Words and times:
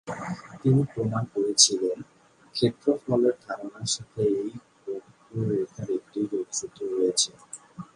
তিনি 0.61 0.81
প্রমাণ 0.91 1.23
করেছিলেন 1.33 1.97
ক্ষেত্রফলের 2.55 3.35
ধারনার 3.45 3.87
সাথে 3.87 4.21
এই 4.35 4.51
বক্ররেখার 4.83 5.89
একটি 5.97 6.19
যোগসূত্র 6.31 6.79
রয়েছে। 6.93 7.29